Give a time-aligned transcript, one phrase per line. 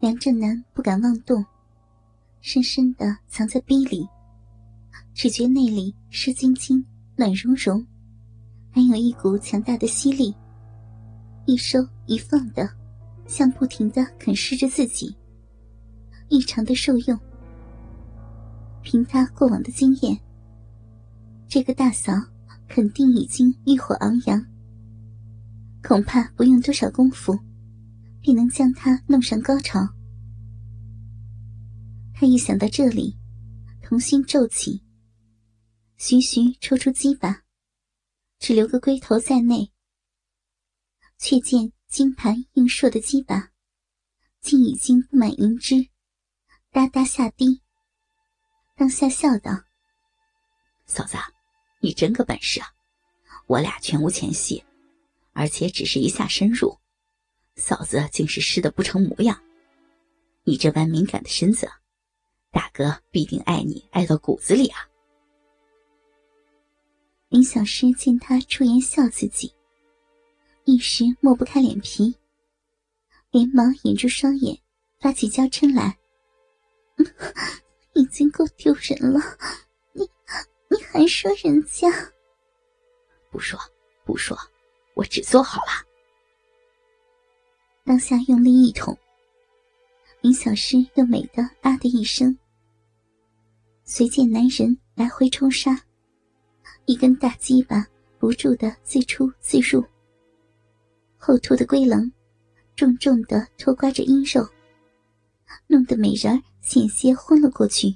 [0.00, 1.44] 梁正南不敢妄动，
[2.40, 4.06] 深深的藏在逼里，
[5.12, 6.84] 只觉内里湿津津、
[7.16, 7.84] 暖融融，
[8.70, 10.32] 还有一股强大的吸力，
[11.46, 12.68] 一收一放的，
[13.26, 15.16] 像不停的啃噬着自己，
[16.28, 17.18] 异常的受用。
[18.82, 20.16] 凭他过往的经验，
[21.48, 22.12] 这个大嫂
[22.68, 24.44] 肯定已经欲火昂扬，
[25.82, 27.36] 恐怕不用多少功夫。
[28.24, 29.86] 便能将他弄上高潮。
[32.14, 33.18] 他一想到这里，
[33.82, 34.82] 童心骤起，
[35.98, 37.42] 徐徐抽出鸡巴，
[38.38, 39.70] 只留个龟头在内。
[41.18, 43.50] 却见金盘硬硕的鸡巴，
[44.40, 45.88] 竟已经布满银汁，
[46.70, 47.60] 哒哒下滴。
[48.74, 49.64] 当下笑道
[50.86, 51.18] ：“嫂子，
[51.80, 52.68] 你真个本事啊！
[53.46, 54.64] 我俩全无前戏，
[55.34, 56.78] 而且只是一下深入。”
[57.56, 59.40] 嫂子竟是湿的不成模样，
[60.42, 61.70] 你这般敏感的身子，
[62.50, 64.88] 大哥必定爱你爱到骨子里啊！
[67.28, 69.54] 林小诗见他出言笑自己，
[70.64, 72.16] 一时抹不开脸皮，
[73.30, 74.58] 连忙掩住双眼，
[74.98, 75.96] 发起娇嗔来
[77.94, 79.20] ：“已经够丢人了，
[79.92, 80.02] 你
[80.68, 81.88] 你还说人家？
[83.30, 83.58] 不说
[84.04, 84.36] 不说，
[84.94, 85.86] 我只做好了。”
[87.86, 88.96] 当下用力一捅，
[90.22, 92.34] 林小诗又美的啊的一声。
[93.84, 95.78] 随见男人来回冲杀，
[96.86, 97.86] 一根大鸡巴
[98.18, 99.84] 不住的自出自入，
[101.18, 102.10] 后凸的龟棱
[102.74, 104.48] 重重的拖刮着阴肉，
[105.66, 107.94] 弄得美人险些昏了过去。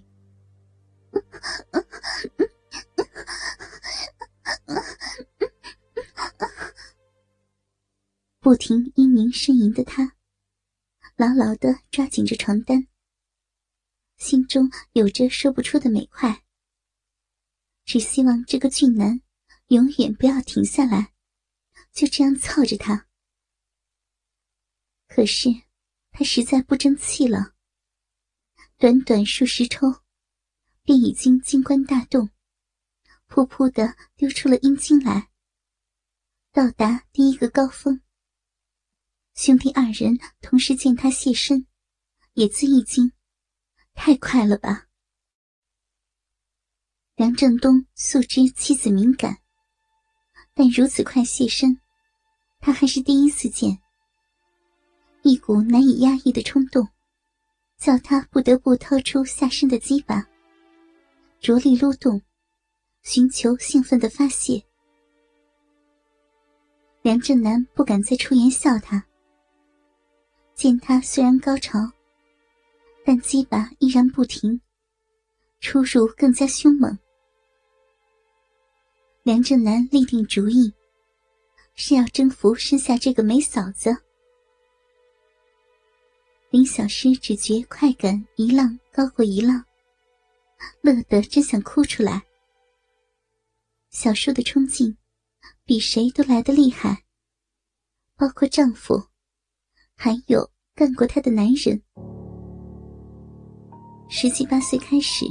[8.41, 10.17] 不停嘤咛呻吟的他，
[11.17, 12.87] 牢牢的抓紧着床单，
[14.17, 16.45] 心中有着说不出的美快。
[17.85, 19.21] 只希望这个俊男
[19.69, 21.13] 永远不要停下来，
[21.93, 23.09] 就这样操着他。
[25.09, 25.49] 可是
[26.13, 27.57] 他实在不争气了，
[28.77, 30.03] 短短数十抽，
[30.85, 32.31] 便已经金冠大动，
[33.27, 35.29] 噗噗的丢出了阴茎来，
[36.53, 38.01] 到达第一个高峰。
[39.39, 41.65] 兄弟二人同时见他现身，
[42.33, 43.13] 也自一惊，
[43.95, 44.89] 太快了吧！
[47.15, 49.39] 梁正东素知妻子敏感，
[50.55, 51.81] 但如此快现身，
[52.59, 53.79] 他还是第一次见。
[55.23, 56.89] 一股难以压抑的冲动，
[57.79, 60.29] 叫他不得不掏出下身的鸡巴，
[61.39, 62.21] 着力撸动，
[63.03, 64.61] 寻求兴奋的发泄。
[67.03, 69.05] 梁正南不敢再出言笑他。
[70.59, 71.79] 见他虽然高潮，
[73.05, 74.61] 但鸡巴依然不停，
[75.61, 76.99] 出入更加凶猛。
[79.23, 80.75] 梁正南立定主意，
[81.77, 83.97] 是要征服身下这个美嫂子。
[86.51, 89.65] 林小诗只觉快感一浪高过一浪，
[90.81, 92.21] 乐得真想哭出来。
[93.91, 94.99] 小叔的冲劲，
[95.65, 97.05] 比谁都来得厉害，
[98.17, 99.07] 包括丈夫。
[100.01, 101.83] 还有干过他的男人。
[104.09, 105.25] 十七八岁开始，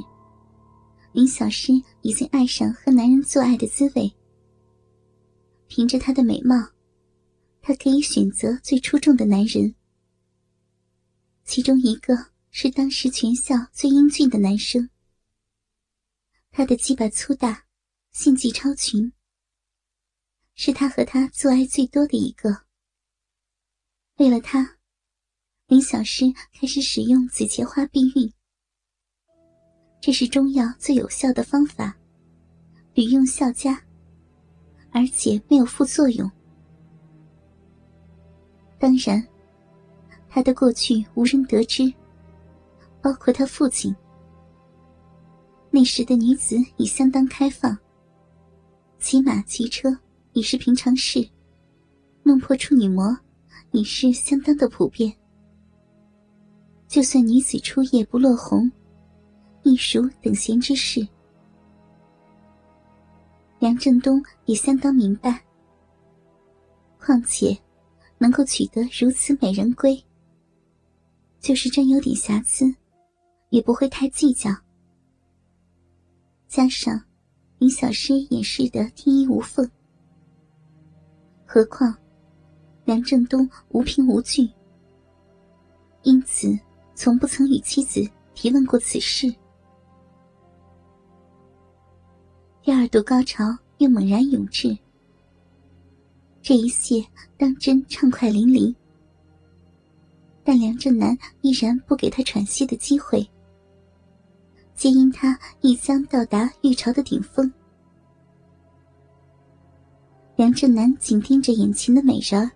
[1.13, 4.13] 林小诗已经爱上和男人做爱的滋味。
[5.67, 6.53] 凭着她的美貌，
[7.61, 9.73] 她可以选择最出众的男人。
[11.45, 12.13] 其中一个
[12.51, 14.89] 是当时全校最英俊的男生。
[16.51, 17.63] 他的鸡巴粗大，
[18.11, 19.13] 性技超群，
[20.55, 22.66] 是他和他做爱最多的一个。
[24.17, 24.67] 为了他，
[25.67, 28.33] 林小诗开始使用紫茄花避孕。
[30.01, 31.95] 这是中药最有效的方法，
[32.95, 33.79] 屡用效佳，
[34.91, 36.29] 而且没有副作用。
[38.79, 39.23] 当然，
[40.27, 41.93] 他的过去无人得知，
[43.03, 43.95] 包括他父亲。
[45.69, 47.77] 那时的女子已相当开放，
[48.97, 49.95] 骑马骑车
[50.33, 51.23] 已是平常事，
[52.23, 53.15] 弄破处女膜。
[53.71, 55.13] 已是相当的普遍。
[56.87, 58.71] 就算女子初夜不落红，
[59.63, 61.05] 亦属等闲之事。
[63.59, 65.43] 梁振东也相当明白。
[66.99, 67.57] 况且，
[68.17, 70.01] 能够取得如此美人归，
[71.39, 72.65] 就是真有点瑕疵，
[73.49, 74.49] 也不会太计较。
[76.47, 77.01] 加上
[77.57, 79.69] 林小诗掩饰的天衣无缝，
[81.45, 81.93] 何况。
[82.87, 84.49] 梁振东无凭无据，
[86.03, 86.57] 因此
[86.95, 88.01] 从不曾与妻子
[88.33, 89.27] 提问过此事。
[92.63, 93.43] 第二度高潮
[93.79, 94.77] 又猛然涌至，
[96.41, 97.05] 这一切
[97.37, 98.73] 当真畅快淋漓，
[100.41, 103.29] 但梁振南依然不给他喘息的机会，
[104.75, 107.51] 皆因他已将到达欲潮的顶峰。
[110.37, 112.49] 梁振南紧盯着眼前的美人儿。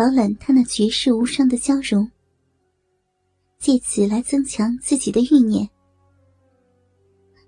[0.00, 2.10] 饱览他那绝世无双的娇容，
[3.58, 5.68] 借此来增强自己的欲念。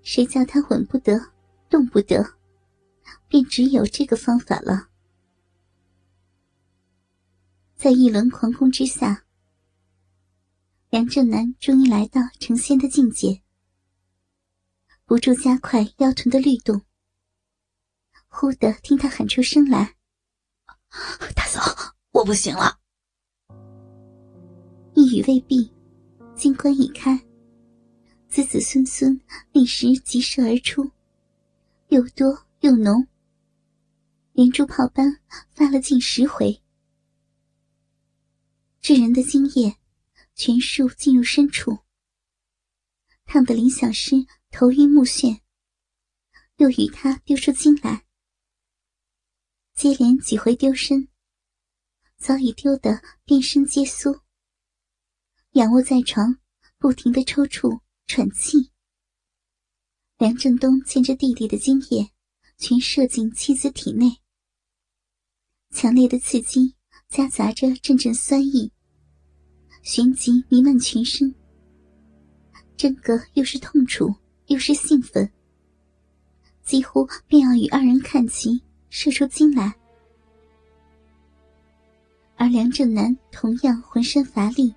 [0.03, 1.19] 谁叫他稳不得、
[1.67, 2.23] 动不得，
[3.27, 4.87] 便只有这个方法了。
[7.73, 9.25] 在一轮狂攻之下，
[10.91, 13.41] 梁正南终于来到成仙的境界，
[15.05, 16.83] 不住加快腰臀的律动。
[18.27, 19.95] 忽的听他喊出声来
[21.33, 21.59] ：“大嫂！”
[22.13, 22.79] 我不行了。
[24.93, 25.73] 一语未毕，
[26.35, 27.17] 金棺已开，
[28.29, 29.19] 子子孙孙
[29.51, 30.91] 立时急射而出，
[31.87, 33.07] 又多又浓，
[34.33, 35.19] 连珠炮般
[35.55, 36.61] 发了近十回。
[38.79, 39.75] 智人的精液
[40.35, 41.79] 全数进入深处，
[43.25, 45.39] 烫得林小诗头晕目眩，
[46.57, 48.05] 又与他丢出精来，
[49.73, 51.07] 接连几回丢身。
[52.23, 54.21] 早已丢得遍身皆酥，
[55.51, 56.37] 仰卧在床，
[56.77, 58.71] 不停的抽搐喘气。
[60.17, 62.13] 梁振东见着弟弟的精液
[62.57, 64.21] 全射进妻子体内，
[65.71, 66.75] 强烈的刺激
[67.09, 68.71] 夹杂着阵阵酸意，
[69.81, 71.35] 旋即弥漫全身。
[72.77, 74.15] 整个又是痛楚
[74.45, 75.29] 又是兴奋，
[76.63, 79.77] 几乎便要与二人看齐，射出精来。
[82.35, 84.73] 而梁正南同样浑身乏力，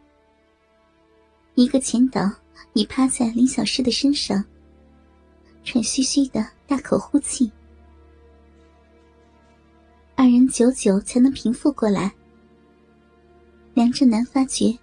[1.54, 2.30] 一个前倒，
[2.74, 4.44] 已趴在林小诗的身上，
[5.64, 7.50] 喘吁吁的大口呼气。
[10.14, 12.12] 二人久久才能平复过来。
[13.74, 14.78] 梁正南发觉，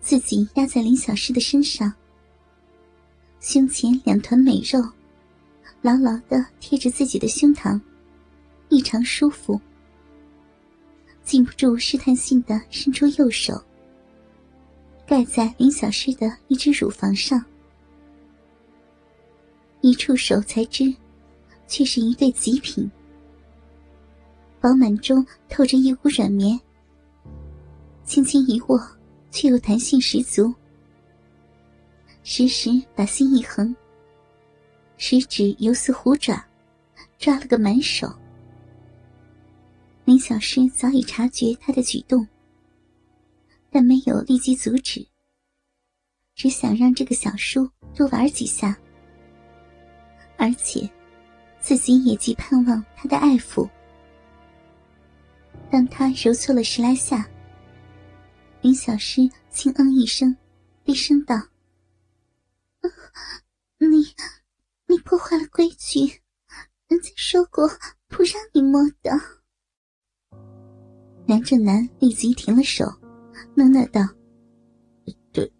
[0.00, 1.92] 自己压在林小诗的身上，
[3.40, 4.80] 胸前两团美肉，
[5.82, 7.80] 牢牢的贴着自己的胸膛，
[8.68, 9.60] 异常舒服。
[11.26, 13.60] 禁不住试探性的伸出右手，
[15.04, 17.44] 盖在林小诗的一只乳房上。
[19.80, 20.94] 一触手才知，
[21.66, 22.88] 却是一对极品，
[24.60, 26.58] 饱满中透着一股软绵。
[28.04, 28.80] 轻轻一握，
[29.32, 30.54] 却又弹性十足。
[32.22, 33.74] 时时把心一横，
[34.96, 36.40] 食指犹似虎爪，
[37.18, 38.08] 抓了个满手。
[40.06, 42.24] 林小诗早已察觉他的举动，
[43.70, 45.04] 但没有立即阻止，
[46.36, 48.78] 只想让这个小叔多玩几下，
[50.38, 50.88] 而且
[51.60, 53.68] 自己也极盼望他的爱抚。
[55.72, 57.28] 当他揉搓了十来下，
[58.60, 60.36] 林小诗轻嗯一声，
[60.84, 61.34] 低声道
[63.78, 64.06] ：“你，
[64.86, 66.22] 你破坏了规矩，
[66.86, 67.68] 人家说过
[68.06, 69.10] 不让你摸的。”
[71.26, 72.84] 梁正南立即停了手，
[73.56, 74.00] 讷讷道
[75.32, 75.52] ：“对，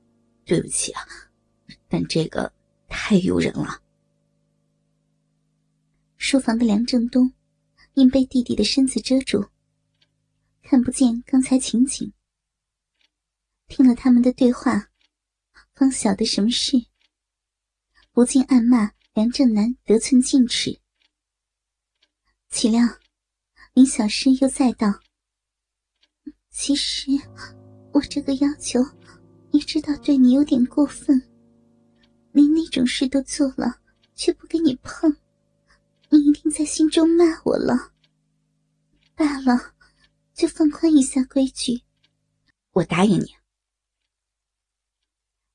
[0.44, 1.02] 对不起啊，
[1.88, 2.52] 但这个
[2.88, 3.82] 太诱人了。”
[6.16, 7.32] 书房的梁正东
[7.94, 9.44] 因被弟弟的身子遮住，
[10.62, 12.12] 看不见刚才情景。
[13.66, 14.90] 听了他们的对话，
[15.74, 16.86] 方晓得什么事，
[18.12, 20.78] 不禁暗骂梁正南得寸进尺。
[22.50, 22.82] 岂料
[23.74, 25.00] 林小诗又再道。
[26.58, 27.10] 其实，
[27.92, 28.80] 我这个要求，
[29.50, 31.22] 你知道对你有点过分。
[32.32, 33.78] 连那种事都做了，
[34.14, 35.14] 却不给你碰，
[36.08, 37.92] 你一定在心中骂我了。
[39.14, 39.74] 罢了，
[40.32, 41.82] 就放宽一下规矩。
[42.72, 43.34] 我答应你。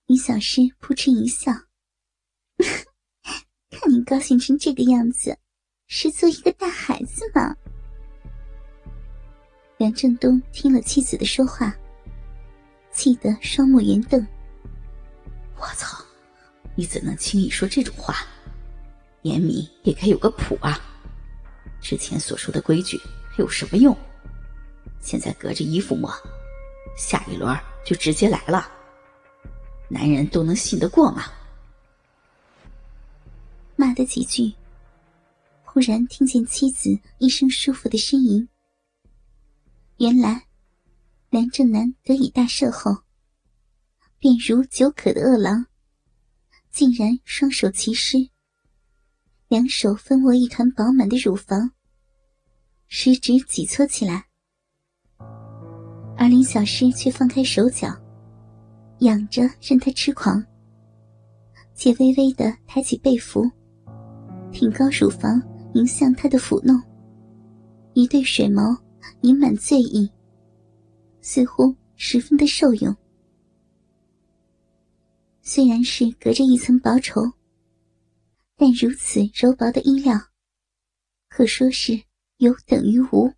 [0.05, 1.51] 李小诗扑哧一笑，
[3.71, 5.35] 看你高兴成这个样子，
[5.87, 7.57] 是做一个大孩子吗。
[9.81, 11.75] 梁振东听了妻子的说话，
[12.91, 14.23] 气得双目圆瞪。
[15.57, 15.97] 我操！
[16.75, 18.17] 你怎能轻易说这种话？
[19.23, 20.79] 严明也该有个谱啊！
[21.81, 22.95] 之前所说的规矩
[23.39, 23.97] 有什么用？
[24.99, 26.13] 现在隔着衣服摸，
[26.95, 28.71] 下一轮就直接来了。
[29.87, 31.23] 男人都能信得过吗？
[33.75, 34.53] 骂的几句，
[35.65, 38.47] 忽然听见妻子一声舒服的呻吟。
[40.01, 40.47] 原来，
[41.29, 43.03] 梁正南得以大赦后，
[44.17, 45.67] 便如久渴的饿狼，
[46.71, 48.17] 竟然双手齐施，
[49.47, 51.69] 两手分握一团饱满的乳房，
[52.87, 54.25] 食指挤搓起来。
[56.17, 57.95] 而林小诗却放开手脚，
[59.01, 60.43] 仰着任他痴狂，
[61.75, 63.47] 且微微的抬起背幅，
[64.51, 65.39] 挺高乳房
[65.75, 66.81] 迎向他的抚弄，
[67.93, 68.75] 一对水眸。
[69.21, 70.09] 盈满醉意，
[71.21, 72.95] 似乎十分的受用。
[75.41, 77.21] 虽然是隔着一层薄绸，
[78.55, 80.15] 但如此柔薄的衣料，
[81.29, 82.01] 可说是
[82.37, 83.31] 有等于无。